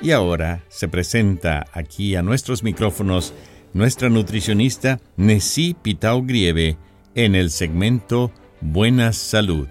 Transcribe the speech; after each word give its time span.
Y 0.00 0.10
ahora 0.10 0.62
se 0.68 0.88
presenta 0.88 1.64
aquí 1.72 2.16
a 2.16 2.22
nuestros 2.22 2.62
micrófonos 2.62 3.32
nuestra 3.72 4.08
nutricionista 4.08 5.00
Nessie 5.16 5.74
Pitao 5.74 6.22
Grieve 6.22 6.76
en 7.14 7.34
el 7.34 7.50
segmento 7.50 8.30
Buena 8.60 9.12
Salud. 9.12 9.68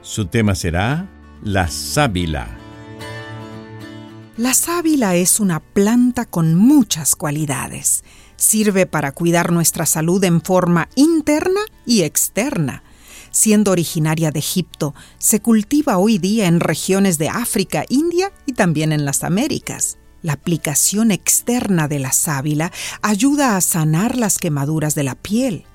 Su 0.00 0.26
tema 0.26 0.54
será 0.54 1.08
la 1.42 1.68
sábila. 1.68 2.48
La 4.38 4.54
sábila 4.54 5.16
es 5.16 5.40
una 5.40 5.60
planta 5.60 6.24
con 6.24 6.54
muchas 6.54 7.14
cualidades. 7.14 8.04
Sirve 8.36 8.86
para 8.86 9.12
cuidar 9.12 9.52
nuestra 9.52 9.84
salud 9.84 10.22
en 10.24 10.40
forma 10.40 10.88
interna 10.94 11.60
y 11.84 12.02
externa 12.02 12.82
siendo 13.38 13.70
originaria 13.70 14.32
de 14.32 14.40
Egipto, 14.40 14.96
se 15.18 15.38
cultiva 15.40 15.96
hoy 15.98 16.18
día 16.18 16.46
en 16.46 16.58
regiones 16.58 17.18
de 17.18 17.28
África, 17.28 17.84
India 17.88 18.32
y 18.46 18.52
también 18.52 18.90
en 18.90 19.04
las 19.04 19.22
Américas. 19.22 19.96
La 20.22 20.32
aplicación 20.32 21.12
externa 21.12 21.86
de 21.86 22.00
la 22.00 22.10
sábila 22.10 22.72
ayuda 23.00 23.56
a 23.56 23.60
sanar 23.60 24.16
las 24.16 24.38
quemaduras 24.38 24.96
de 24.96 25.04
la 25.04 25.14
piel. 25.14 25.66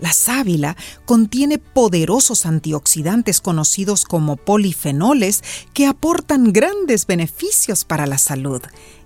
La 0.00 0.12
sábila 0.12 0.76
contiene 1.04 1.58
poderosos 1.58 2.44
antioxidantes 2.44 3.40
conocidos 3.40 4.04
como 4.04 4.36
polifenoles 4.36 5.44
que 5.74 5.86
aportan 5.86 6.52
grandes 6.52 7.06
beneficios 7.06 7.84
para 7.84 8.08
la 8.08 8.18
salud. 8.18 8.62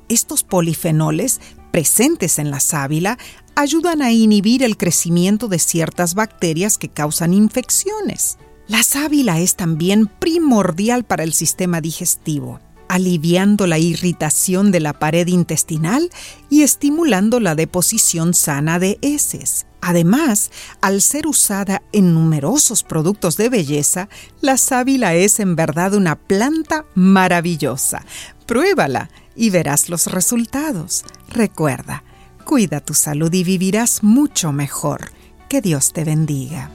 Estos 0.08 0.42
polifenoles 0.42 1.38
presentes 1.70 2.38
en 2.38 2.50
la 2.50 2.60
sábila 2.60 3.18
ayudan 3.56 4.02
a 4.02 4.12
inhibir 4.12 4.62
el 4.62 4.76
crecimiento 4.76 5.48
de 5.48 5.58
ciertas 5.58 6.14
bacterias 6.14 6.78
que 6.78 6.90
causan 6.90 7.34
infecciones. 7.34 8.38
La 8.68 8.82
sábila 8.82 9.40
es 9.40 9.56
también 9.56 10.06
primordial 10.06 11.04
para 11.04 11.24
el 11.24 11.32
sistema 11.32 11.80
digestivo, 11.80 12.60
aliviando 12.88 13.66
la 13.66 13.78
irritación 13.78 14.70
de 14.72 14.80
la 14.80 14.92
pared 14.92 15.26
intestinal 15.26 16.10
y 16.50 16.62
estimulando 16.62 17.40
la 17.40 17.54
deposición 17.54 18.34
sana 18.34 18.78
de 18.78 18.98
heces. 19.00 19.66
Además, 19.80 20.50
al 20.80 21.00
ser 21.00 21.26
usada 21.26 21.82
en 21.92 22.12
numerosos 22.12 22.82
productos 22.82 23.36
de 23.36 23.48
belleza, 23.48 24.08
la 24.40 24.58
sábila 24.58 25.14
es 25.14 25.40
en 25.40 25.56
verdad 25.56 25.94
una 25.94 26.16
planta 26.16 26.84
maravillosa. 26.94 28.04
Pruébala 28.46 29.10
y 29.34 29.50
verás 29.50 29.88
los 29.88 30.08
resultados. 30.08 31.04
Recuerda, 31.28 32.02
Cuida 32.46 32.80
tu 32.80 32.94
salud 32.94 33.34
y 33.34 33.42
vivirás 33.42 34.04
mucho 34.04 34.52
mejor. 34.52 35.10
Que 35.48 35.60
Dios 35.60 35.92
te 35.92 36.04
bendiga. 36.04 36.70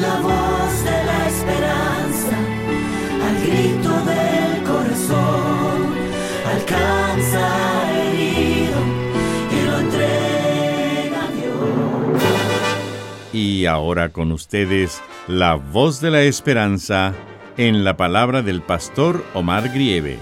La 0.00 0.20
voz 0.20 0.84
de 0.84 1.04
la 1.04 1.28
esperanza, 1.28 2.36
al 3.22 3.46
grito 3.46 3.90
del 4.04 4.62
corazón, 4.64 5.94
alcanza 6.52 7.92
herido 7.92 8.80
y 9.52 9.66
lo 9.66 9.78
entrega 9.78 11.22
a 11.22 11.30
Dios. 11.30 12.22
Y 13.32 13.66
ahora 13.66 14.08
con 14.08 14.32
ustedes, 14.32 15.00
la 15.28 15.54
voz 15.54 16.00
de 16.00 16.10
la 16.10 16.22
esperanza 16.22 17.14
en 17.56 17.84
la 17.84 17.96
palabra 17.96 18.42
del 18.42 18.62
pastor 18.62 19.24
Omar 19.32 19.68
Grieve. 19.68 20.18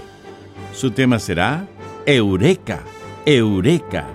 Su 0.71 0.91
tema 0.91 1.17
será 1.17 1.67
Eureka, 2.05 2.83
Eureka. 3.25 4.05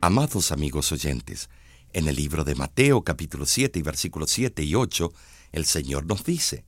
Amados 0.00 0.50
amigos 0.50 0.90
oyentes, 0.90 1.48
en 1.92 2.08
el 2.08 2.16
libro 2.16 2.42
de 2.42 2.56
Mateo 2.56 3.04
capítulo 3.04 3.46
7 3.46 3.78
y 3.78 3.82
versículos 3.82 4.32
7 4.32 4.64
y 4.64 4.74
8, 4.74 5.12
el 5.52 5.66
Señor 5.66 6.04
nos 6.04 6.24
dice, 6.24 6.64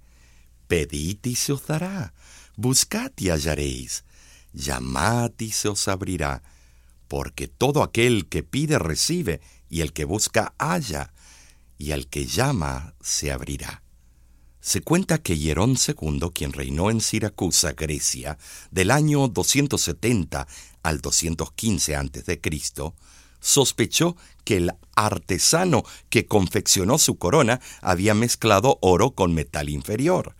Pedid 0.69 1.19
y 1.25 1.35
se 1.35 1.55
os 1.55 1.67
dará, 1.67 2.15
buscad 2.55 3.11
y 3.17 3.31
hallaréis, 3.31 4.05
llamad 4.53 5.33
y 5.41 5.51
se 5.51 5.71
os 5.71 5.89
abrirá, 5.89 6.45
porque 7.09 7.49
todo 7.49 7.83
aquel 7.83 8.29
que 8.29 8.45
pide 8.45 8.79
recibe, 8.79 9.41
y 9.69 9.81
el 9.81 9.93
que 9.93 10.05
busca 10.05 10.55
halla, 10.57 11.13
y 11.79 11.91
al 11.91 12.07
que 12.07 12.27
llama 12.27 12.95
se 13.01 13.33
abrirá. 13.33 13.82
Se 14.63 14.81
cuenta 14.81 15.19
que 15.19 15.37
Hierón 15.37 15.77
II, 15.77 16.31
quien 16.33 16.53
reinó 16.53 16.89
en 16.89 17.01
Siracusa, 17.01 17.73
Grecia, 17.73 18.39
del 18.71 18.93
año 18.93 19.27
270 19.27 20.47
al 20.85 21.01
215 21.01 21.97
a.C., 21.97 22.41
sospechó 23.41 24.17
que 24.45 24.59
el 24.59 24.71
artesano 24.95 25.83
que 26.11 26.27
confeccionó 26.27 26.99
su 26.99 27.19
corona 27.19 27.61
había 27.81 28.15
mezclado 28.15 28.79
oro 28.83 29.11
con 29.11 29.35
metal 29.35 29.69
inferior. 29.69 30.37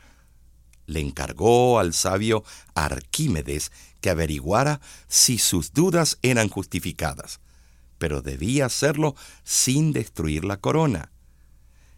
Le 0.87 1.01
encargó 1.01 1.81
al 1.81 1.93
sabio 1.93 2.45
Arquímedes 2.77 3.73
que 4.01 4.11
averiguara 4.11 4.81
si 5.09 5.39
sus 5.39 5.73
dudas 5.73 6.19
eran 6.23 6.49
justificadas, 6.49 7.41
pero 7.99 8.23
debía 8.23 8.67
hacerlo 8.67 9.17
sin 9.43 9.93
destruir 9.93 10.45
la 10.45 10.59
corona. 10.59 11.12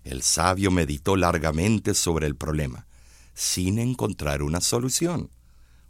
El 0.04 0.22
sabio 0.22 0.70
meditó 0.70 1.16
largamente 1.16 1.94
sobre 1.94 2.26
el 2.26 2.37
problema, 2.37 2.87
sin 3.34 3.78
encontrar 3.78 4.42
una 4.42 4.60
solución. 4.60 5.31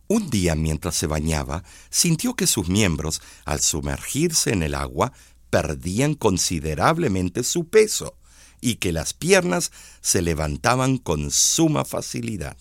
Un 0.06 0.30
día 0.30 0.54
mientras 0.54 0.94
se 0.94 1.06
bañaba, 1.06 1.64
sintió 1.90 2.34
que 2.34 2.46
sus 2.46 2.68
miembros, 2.68 3.20
al 3.44 3.60
sumergirse 3.60 4.52
en 4.52 4.62
el 4.62 4.74
agua, 4.74 5.12
perdían 5.50 6.14
considerablemente 6.14 7.42
su 7.42 7.68
peso 7.68 8.16
y 8.60 8.76
que 8.76 8.92
las 8.92 9.14
piernas 9.14 9.72
se 10.00 10.22
levantaban 10.22 10.98
con 10.98 11.30
suma 11.30 11.84
facilidad. 11.84 12.56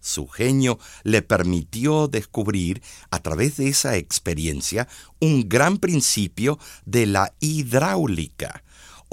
Su 0.00 0.28
genio 0.28 0.78
le 1.02 1.22
permitió 1.22 2.08
descubrir, 2.08 2.82
a 3.10 3.20
través 3.20 3.56
de 3.56 3.68
esa 3.68 3.96
experiencia, 3.96 4.86
un 5.18 5.48
gran 5.48 5.78
principio 5.78 6.58
de 6.84 7.06
la 7.06 7.32
hidráulica, 7.40 8.62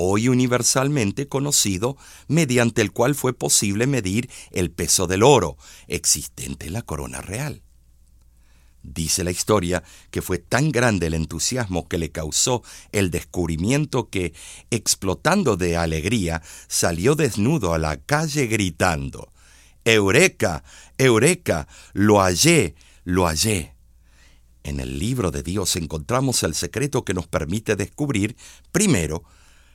hoy 0.01 0.27
universalmente 0.27 1.27
conocido, 1.27 1.98
mediante 2.27 2.81
el 2.81 2.92
cual 2.92 3.15
fue 3.15 3.33
posible 3.33 3.88
medir 3.88 4.30
el 4.51 4.71
peso 4.71 5.07
del 5.07 5.24
oro 5.24 5.57
existente 5.88 6.68
en 6.68 6.74
la 6.74 6.81
corona 6.81 7.21
real. 7.21 7.62
Dice 8.83 9.24
la 9.24 9.31
historia 9.31 9.83
que 10.09 10.24
fue 10.24 10.39
tan 10.39 10.71
grande 10.71 11.07
el 11.07 11.13
entusiasmo 11.13 11.88
que 11.88 12.00
le 12.00 12.12
causó 12.12 12.63
el 12.92 13.12
descubrimiento 13.12 14.09
que, 14.09 14.33
explotando 14.71 15.56
de 15.56 15.77
alegría, 15.77 16.42
salió 16.68 17.15
desnudo 17.15 17.74
a 17.74 17.77
la 17.77 17.97
calle 17.97 18.47
gritando, 18.47 19.31
Eureka, 19.86 20.63
Eureka, 20.97 21.68
lo 21.94 22.19
hallé, 22.21 22.75
lo 23.04 23.27
hallé. 23.27 23.75
En 24.63 24.80
el 24.80 25.00
libro 25.00 25.31
de 25.31 25.44
Dios 25.44 25.75
encontramos 25.75 26.44
el 26.44 26.54
secreto 26.54 27.04
que 27.04 27.13
nos 27.13 27.27
permite 27.27 27.75
descubrir, 27.75 28.36
primero, 28.71 29.24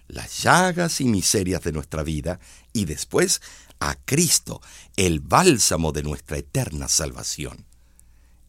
las 0.09 0.43
llagas 0.43 1.01
y 1.01 1.05
miserias 1.05 1.63
de 1.63 1.73
nuestra 1.73 2.03
vida 2.03 2.39
y 2.73 2.85
después 2.85 3.41
a 3.81 3.95
Cristo, 3.95 4.63
el 4.97 5.21
bálsamo 5.21 5.93
de 5.93 6.03
nuestra 6.03 6.39
eterna 6.39 6.89
salvación. 6.89 7.67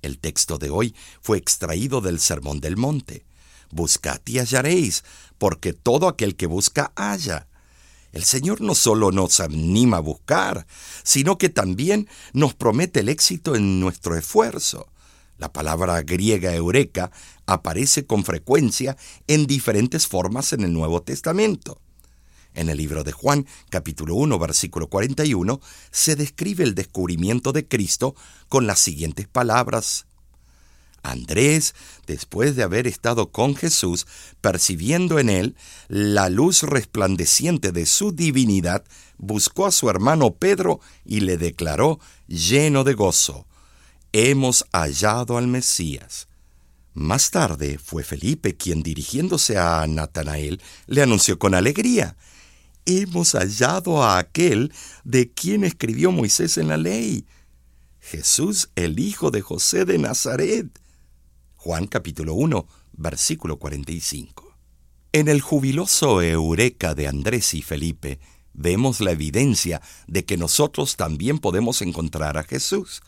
El 0.01 0.19
texto 0.19 0.57
de 0.57 0.69
hoy 0.69 0.95
fue 1.21 1.37
extraído 1.37 2.01
del 2.01 2.19
Sermón 2.19 2.61
del 2.61 2.77
Monte. 2.77 3.25
Buscad 3.71 4.21
y 4.25 4.39
hallaréis, 4.39 5.03
porque 5.37 5.73
todo 5.73 6.07
aquel 6.07 6.35
que 6.35 6.45
busca 6.45 6.93
halla. 6.95 7.47
El 8.13 8.23
Señor 8.23 8.61
no 8.61 8.73
solo 8.73 9.11
nos 9.11 9.39
anima 9.39 9.97
a 9.97 10.01
buscar, 10.01 10.65
sino 11.03 11.37
que 11.37 11.49
también 11.49 12.07
nos 12.31 12.53
promete 12.53 13.01
el 13.01 13.09
éxito 13.09 13.55
en 13.55 13.79
nuestro 13.79 14.15
esfuerzo. 14.15 14.87
La 15.37 15.53
palabra 15.53 16.01
griega 16.01 16.53
eureka 16.53 17.11
aparece 17.45 18.05
con 18.05 18.23
frecuencia 18.23 18.97
en 19.27 19.45
diferentes 19.45 20.07
formas 20.07 20.53
en 20.53 20.61
el 20.61 20.73
Nuevo 20.73 21.01
Testamento. 21.03 21.79
En 22.53 22.69
el 22.69 22.77
libro 22.77 23.03
de 23.03 23.11
Juan, 23.11 23.45
capítulo 23.69 24.15
1, 24.15 24.39
versículo 24.39 24.87
41, 24.87 25.61
se 25.91 26.15
describe 26.15 26.63
el 26.63 26.73
descubrimiento 26.73 27.53
de 27.53 27.67
Cristo 27.67 28.15
con 28.49 28.65
las 28.65 28.79
siguientes 28.79 29.27
palabras. 29.27 30.07
Andrés, 31.03 31.75
después 32.07 32.55
de 32.55 32.63
haber 32.63 32.87
estado 32.87 33.31
con 33.31 33.55
Jesús, 33.55 34.07
percibiendo 34.41 35.19
en 35.19 35.29
él 35.29 35.55
la 35.87 36.29
luz 36.29 36.63
resplandeciente 36.63 37.71
de 37.71 37.85
su 37.85 38.11
divinidad, 38.11 38.83
buscó 39.17 39.67
a 39.67 39.71
su 39.71 39.89
hermano 39.89 40.33
Pedro 40.33 40.79
y 41.05 41.19
le 41.21 41.37
declaró, 41.37 41.99
lleno 42.27 42.83
de 42.83 42.95
gozo, 42.95 43.45
Hemos 44.13 44.65
hallado 44.71 45.37
al 45.37 45.47
Mesías. 45.47 46.27
Más 46.93 47.29
tarde 47.29 47.77
fue 47.77 48.03
Felipe 48.03 48.57
quien, 48.57 48.81
dirigiéndose 48.81 49.57
a 49.57 49.85
Natanael, 49.87 50.61
le 50.87 51.01
anunció 51.03 51.37
con 51.37 51.53
alegría, 51.53 52.17
hemos 52.85 53.33
hallado 53.33 54.03
a 54.03 54.17
aquel 54.17 54.73
de 55.03 55.31
quien 55.31 55.63
escribió 55.63 56.11
Moisés 56.11 56.57
en 56.57 56.69
la 56.69 56.77
ley, 56.77 57.27
Jesús 57.99 58.69
el 58.75 58.99
hijo 58.99 59.29
de 59.29 59.41
José 59.41 59.83
de 59.85 59.97
Nazaret. 59.97 60.67
Juan 61.55 61.87
capítulo 61.87 62.33
1, 62.33 62.65
versículo 62.93 63.59
45. 63.59 64.55
En 65.11 65.27
el 65.27 65.41
jubiloso 65.41 66.21
Eureka 66.21 66.95
de 66.95 67.07
Andrés 67.07 67.53
y 67.53 67.61
Felipe 67.61 68.19
vemos 68.53 69.01
la 69.01 69.11
evidencia 69.11 69.81
de 70.07 70.23
que 70.23 70.37
nosotros 70.37 70.95
también 70.95 71.39
podemos 71.39 71.81
encontrar 71.81 72.37
a 72.37 72.43
Jesús. 72.43 73.01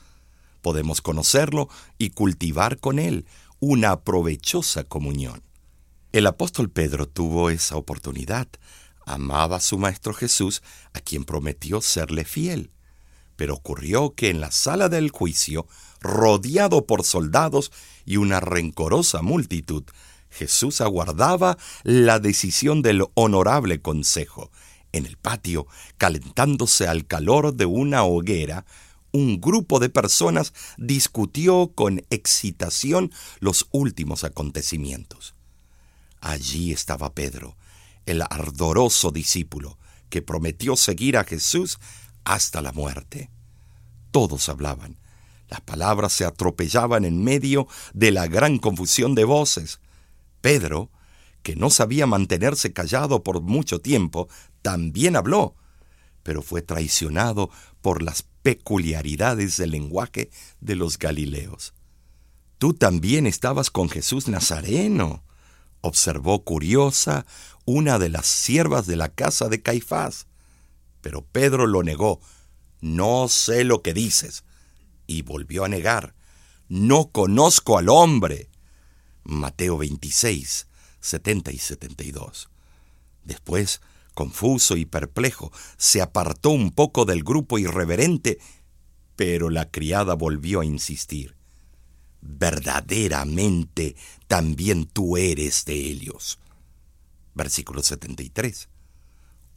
Podemos 0.61 1.01
conocerlo 1.01 1.69
y 1.97 2.11
cultivar 2.11 2.79
con 2.79 2.99
él 2.99 3.25
una 3.59 4.01
provechosa 4.01 4.83
comunión. 4.83 5.43
El 6.11 6.27
apóstol 6.27 6.69
Pedro 6.69 7.07
tuvo 7.07 7.49
esa 7.49 7.75
oportunidad 7.75 8.47
amaba 9.09 9.57
a 9.57 9.61
su 9.61 9.77
Maestro 9.77 10.13
Jesús, 10.13 10.61
a 10.93 10.99
quien 10.99 11.25
prometió 11.25 11.81
serle 11.81 12.25
fiel. 12.25 12.71
Pero 13.35 13.55
ocurrió 13.55 14.13
que 14.13 14.29
en 14.29 14.39
la 14.39 14.51
sala 14.51 14.89
del 14.89 15.09
juicio, 15.09 15.67
rodeado 15.99 16.85
por 16.85 17.03
soldados 17.03 17.71
y 18.05 18.17
una 18.17 18.39
rencorosa 18.39 19.21
multitud, 19.21 19.83
Jesús 20.29 20.81
aguardaba 20.81 21.57
la 21.83 22.19
decisión 22.19 22.81
del 22.81 23.03
honorable 23.15 23.81
consejo. 23.81 24.51
En 24.91 25.05
el 25.05 25.17
patio, 25.17 25.67
calentándose 25.97 26.87
al 26.87 27.05
calor 27.05 27.53
de 27.53 27.65
una 27.65 28.03
hoguera, 28.03 28.65
un 29.11 29.41
grupo 29.41 29.79
de 29.79 29.89
personas 29.89 30.53
discutió 30.77 31.71
con 31.73 32.03
excitación 32.09 33.11
los 33.39 33.67
últimos 33.71 34.23
acontecimientos. 34.23 35.35
Allí 36.21 36.71
estaba 36.71 37.13
Pedro, 37.13 37.55
el 38.05 38.21
ardoroso 38.21 39.11
discípulo 39.11 39.77
que 40.09 40.21
prometió 40.21 40.75
seguir 40.75 41.17
a 41.17 41.23
Jesús 41.23 41.79
hasta 42.23 42.61
la 42.61 42.71
muerte. 42.71 43.29
Todos 44.11 44.49
hablaban. 44.49 44.97
Las 45.47 45.61
palabras 45.61 46.13
se 46.13 46.25
atropellaban 46.25 47.05
en 47.05 47.23
medio 47.23 47.67
de 47.93 48.11
la 48.11 48.27
gran 48.27 48.59
confusión 48.59 49.15
de 49.15 49.23
voces. 49.23 49.79
Pedro, 50.41 50.89
que 51.41 51.55
no 51.55 51.69
sabía 51.69 52.05
mantenerse 52.05 52.73
callado 52.73 53.23
por 53.23 53.41
mucho 53.41 53.79
tiempo, 53.79 54.27
también 54.61 55.15
habló, 55.15 55.55
pero 56.29 56.43
fue 56.43 56.61
traicionado 56.61 57.49
por 57.81 58.03
las 58.03 58.21
peculiaridades 58.43 59.57
del 59.57 59.71
lenguaje 59.71 60.29
de 60.61 60.75
los 60.75 60.99
Galileos. 60.99 61.73
Tú 62.59 62.75
también 62.75 63.25
estabas 63.25 63.71
con 63.71 63.89
Jesús 63.89 64.27
Nazareno, 64.27 65.23
observó 65.81 66.43
curiosa 66.43 67.25
una 67.65 67.97
de 67.97 68.09
las 68.09 68.27
siervas 68.27 68.85
de 68.85 68.95
la 68.95 69.09
casa 69.09 69.49
de 69.49 69.63
Caifás. 69.63 70.27
Pero 71.01 71.25
Pedro 71.25 71.65
lo 71.65 71.81
negó. 71.81 72.19
No 72.79 73.27
sé 73.27 73.63
lo 73.63 73.81
que 73.81 73.95
dices. 73.95 74.43
Y 75.07 75.23
volvió 75.23 75.65
a 75.65 75.67
negar. 75.67 76.13
No 76.67 77.09
conozco 77.09 77.79
al 77.79 77.89
hombre. 77.89 78.51
Mateo 79.23 79.79
26, 79.79 80.67
70 80.99 81.51
y 81.53 81.57
72. 81.57 82.51
Después, 83.23 83.81
confuso 84.19 84.75
y 84.75 84.85
perplejo, 84.85 85.51
se 85.77 86.01
apartó 86.01 86.49
un 86.49 86.71
poco 86.71 87.05
del 87.05 87.23
grupo 87.23 87.57
irreverente, 87.57 88.37
pero 89.15 89.49
la 89.49 89.71
criada 89.71 90.13
volvió 90.13 90.59
a 90.59 90.65
insistir 90.65 91.39
verdaderamente 92.21 93.95
también 94.27 94.85
tú 94.85 95.17
eres 95.17 95.65
de 95.65 95.75
ellos. 95.75 96.39
Versículo 97.33 97.83
73. 97.83 98.69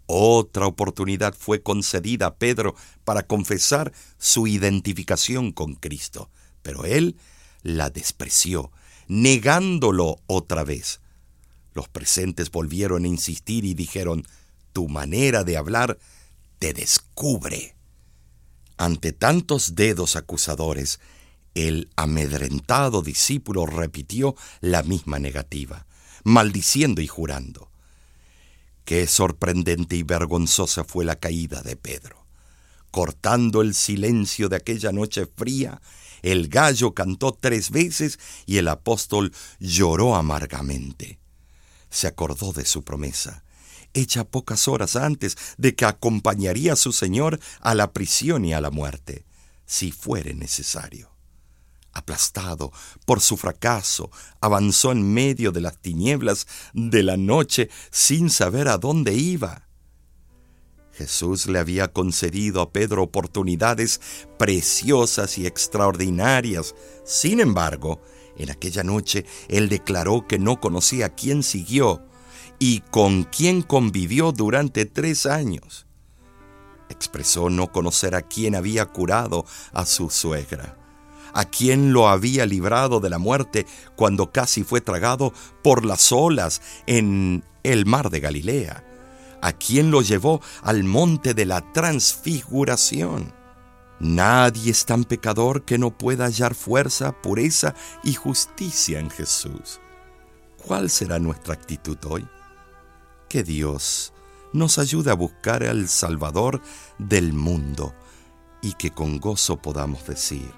Otra 0.06 0.66
oportunidad 0.66 1.34
fue 1.34 1.62
concedida 1.62 2.26
a 2.26 2.34
Pedro 2.36 2.74
para 3.04 3.26
confesar 3.26 3.92
su 4.18 4.46
identificación 4.46 5.52
con 5.52 5.74
Cristo, 5.74 6.30
pero 6.62 6.84
él 6.84 7.16
la 7.62 7.90
despreció, 7.90 8.72
negándolo 9.08 10.18
otra 10.26 10.64
vez. 10.64 11.00
Los 11.74 11.88
presentes 11.88 12.50
volvieron 12.50 13.04
a 13.04 13.08
insistir 13.08 13.64
y 13.64 13.74
dijeron, 13.74 14.26
tu 14.72 14.88
manera 14.88 15.44
de 15.44 15.56
hablar 15.56 15.98
te 16.58 16.72
descubre. 16.72 17.74
Ante 18.76 19.12
tantos 19.12 19.74
dedos 19.74 20.16
acusadores, 20.16 21.00
el 21.54 21.90
amedrentado 21.96 23.02
discípulo 23.02 23.66
repitió 23.66 24.34
la 24.60 24.82
misma 24.82 25.18
negativa, 25.18 25.86
maldiciendo 26.24 27.00
y 27.00 27.06
jurando. 27.06 27.70
Qué 28.84 29.06
sorprendente 29.06 29.96
y 29.96 30.02
vergonzosa 30.02 30.84
fue 30.84 31.04
la 31.04 31.16
caída 31.16 31.62
de 31.62 31.76
Pedro. 31.76 32.26
Cortando 32.90 33.62
el 33.62 33.74
silencio 33.74 34.48
de 34.48 34.56
aquella 34.56 34.92
noche 34.92 35.26
fría, 35.26 35.80
el 36.22 36.48
gallo 36.48 36.94
cantó 36.94 37.32
tres 37.32 37.70
veces 37.70 38.18
y 38.46 38.58
el 38.58 38.68
apóstol 38.68 39.32
lloró 39.60 40.14
amargamente. 40.14 41.18
Se 41.90 42.06
acordó 42.06 42.52
de 42.52 42.64
su 42.64 42.82
promesa, 42.82 43.44
hecha 43.94 44.24
pocas 44.24 44.68
horas 44.68 44.96
antes 44.96 45.36
de 45.58 45.74
que 45.74 45.84
acompañaría 45.84 46.74
a 46.74 46.76
su 46.76 46.92
Señor 46.92 47.40
a 47.60 47.74
la 47.74 47.92
prisión 47.92 48.44
y 48.44 48.54
a 48.54 48.60
la 48.60 48.70
muerte, 48.70 49.24
si 49.66 49.92
fuere 49.92 50.34
necesario 50.34 51.12
aplastado 51.92 52.72
por 53.04 53.20
su 53.20 53.36
fracaso, 53.36 54.10
avanzó 54.40 54.92
en 54.92 55.12
medio 55.12 55.52
de 55.52 55.60
las 55.60 55.78
tinieblas 55.78 56.46
de 56.72 57.02
la 57.02 57.16
noche 57.16 57.70
sin 57.90 58.30
saber 58.30 58.68
a 58.68 58.78
dónde 58.78 59.14
iba. 59.14 59.68
Jesús 60.92 61.46
le 61.46 61.58
había 61.58 61.88
concedido 61.88 62.60
a 62.60 62.70
Pedro 62.70 63.02
oportunidades 63.02 64.00
preciosas 64.38 65.38
y 65.38 65.46
extraordinarias. 65.46 66.74
Sin 67.04 67.40
embargo, 67.40 68.02
en 68.36 68.50
aquella 68.50 68.82
noche 68.82 69.24
él 69.48 69.68
declaró 69.68 70.26
que 70.26 70.38
no 70.38 70.60
conocía 70.60 71.06
a 71.06 71.14
quién 71.14 71.42
siguió 71.42 72.02
y 72.64 72.78
con 72.92 73.24
quién 73.24 73.62
convivió 73.62 74.30
durante 74.30 74.86
tres 74.86 75.26
años. 75.26 75.84
Expresó 76.88 77.50
no 77.50 77.72
conocer 77.72 78.14
a 78.14 78.22
quién 78.22 78.54
había 78.54 78.86
curado 78.86 79.44
a 79.72 79.84
su 79.84 80.10
suegra 80.10 80.78
a 81.34 81.46
quien 81.46 81.94
lo 81.94 82.08
había 82.08 82.44
librado 82.44 83.00
de 83.00 83.08
la 83.08 83.18
muerte 83.18 83.66
cuando 83.96 84.30
casi 84.30 84.64
fue 84.64 84.82
tragado 84.82 85.32
por 85.62 85.86
las 85.86 86.12
olas 86.12 86.60
en 86.86 87.42
el 87.62 87.86
mar 87.86 88.10
de 88.10 88.20
Galilea, 88.20 88.84
a 89.40 89.52
quien 89.54 89.90
lo 89.90 90.02
llevó 90.02 90.42
al 90.62 90.84
monte 90.84 91.32
de 91.32 91.46
la 91.46 91.72
transfiguración. 91.72 93.32
Nadie 93.98 94.72
es 94.72 94.84
tan 94.84 95.04
pecador 95.04 95.64
que 95.64 95.78
no 95.78 95.96
pueda 95.96 96.26
hallar 96.26 96.54
fuerza, 96.54 97.12
pureza 97.22 97.74
y 98.04 98.12
justicia 98.12 99.00
en 99.00 99.08
Jesús. 99.08 99.80
¿Cuál 100.66 100.90
será 100.90 101.18
nuestra 101.18 101.54
actitud 101.54 101.96
hoy? 102.04 102.28
Que 103.32 103.42
Dios 103.42 104.12
nos 104.52 104.78
ayude 104.78 105.10
a 105.10 105.14
buscar 105.14 105.62
al 105.62 105.88
Salvador 105.88 106.60
del 106.98 107.32
mundo 107.32 107.94
y 108.60 108.74
que 108.74 108.90
con 108.90 109.20
gozo 109.20 109.56
podamos 109.56 110.06
decir, 110.06 110.52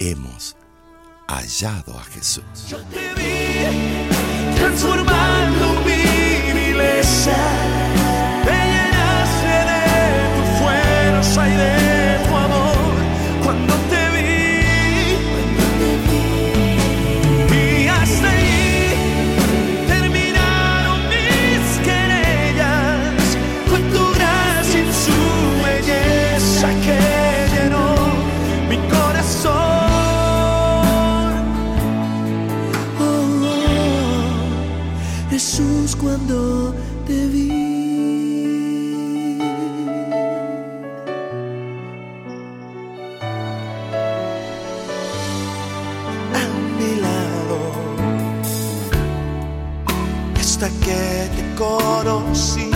hemos 0.00 0.56
hallado 1.28 1.96
a 1.96 2.02
Jesús. 2.02 2.42
Yo 2.68 2.78
te 2.86 3.14
vi 3.14 4.56
transformando 4.56 5.82
mi 5.84 6.72
cuando 36.02 36.74
te 37.06 37.26
vi. 37.28 37.50
A 50.34 50.40
hasta 50.40 50.68
que 50.84 51.30
te 51.36 51.54
conocí. 51.56 52.70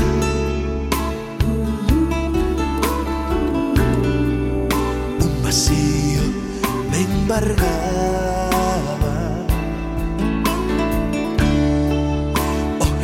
Un 5.21 5.43
vacío 5.43 6.23
me 6.91 7.01
embargaba. 7.03 8.26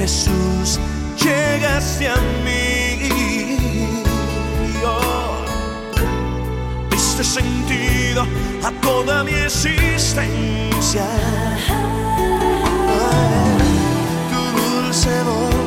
Jesús, 0.03 0.81
llegaste 1.17 2.09
a 2.09 2.17
mí. 2.45 3.09
Diste 6.91 7.23
sentido 7.23 8.27
a 8.65 8.73
toda 8.81 9.23
mi 9.23 9.31
existencia. 9.31 11.07
Ay, 12.89 13.59
Tu 14.29 14.41
dulce 14.59 15.23
voz 15.23 15.62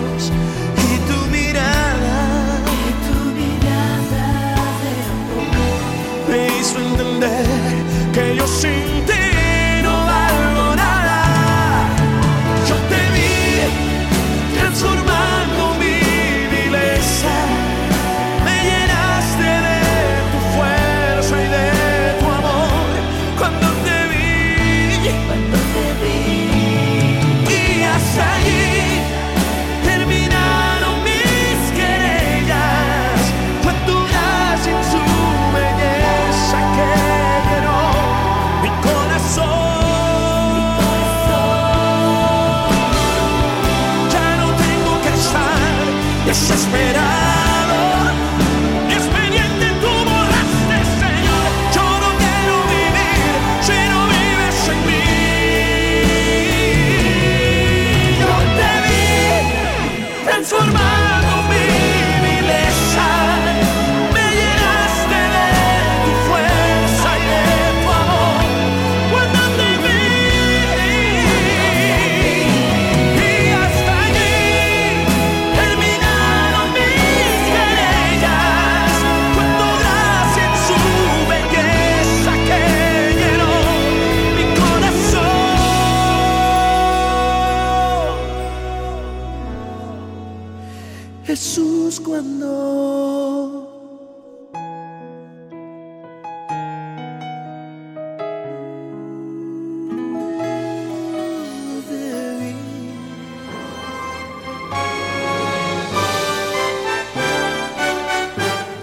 Jesús 91.25 91.99
cuando. 91.99 93.71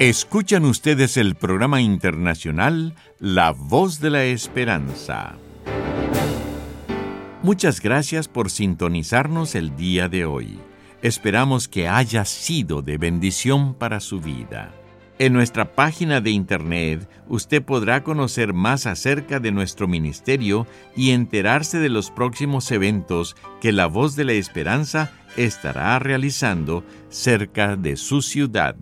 Escuchan 0.00 0.64
ustedes 0.64 1.16
el 1.16 1.36
programa 1.36 1.80
internacional 1.80 2.96
La 3.20 3.52
Voz 3.52 4.00
de 4.00 4.10
la 4.10 4.24
Esperanza. 4.24 5.36
Muchas 7.44 7.80
gracias 7.80 8.26
por 8.26 8.50
sintonizarnos 8.50 9.54
el 9.54 9.76
día 9.76 10.08
de 10.08 10.24
hoy. 10.24 10.58
Esperamos 11.02 11.66
que 11.66 11.88
haya 11.88 12.24
sido 12.24 12.80
de 12.80 12.96
bendición 12.96 13.74
para 13.74 13.98
su 13.98 14.20
vida. 14.20 14.72
En 15.18 15.32
nuestra 15.32 15.74
página 15.74 16.20
de 16.20 16.30
internet 16.30 17.08
usted 17.28 17.60
podrá 17.62 18.04
conocer 18.04 18.52
más 18.52 18.86
acerca 18.86 19.40
de 19.40 19.50
nuestro 19.52 19.88
ministerio 19.88 20.66
y 20.96 21.10
enterarse 21.10 21.80
de 21.80 21.88
los 21.88 22.10
próximos 22.10 22.70
eventos 22.70 23.36
que 23.60 23.72
la 23.72 23.86
Voz 23.86 24.16
de 24.16 24.24
la 24.24 24.32
Esperanza 24.32 25.10
estará 25.36 25.98
realizando 25.98 26.84
cerca 27.08 27.76
de 27.76 27.96
su 27.96 28.22
ciudad. 28.22 28.76